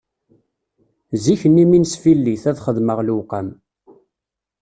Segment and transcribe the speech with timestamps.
[1.23, 3.47] Zik-nni mi nesfillit, ad xedmeɣ lewqam